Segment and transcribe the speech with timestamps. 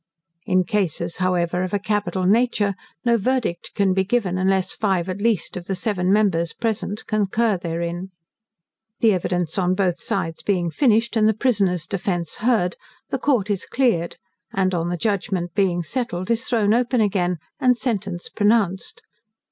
[0.47, 2.73] In cases, however, of a capital nature,
[3.05, 7.55] no verdict can be given, unless five, at least, of the seven members present concur
[7.55, 8.09] therein.
[9.01, 12.77] The evidence on both sides being finished, and the prisoner's defence heard,
[13.11, 14.17] the court is cleared,
[14.51, 19.03] and, on the judgement being settled, is thrown open again, and sentence pronounced.